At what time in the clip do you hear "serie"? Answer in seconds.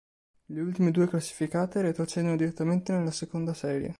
3.53-3.89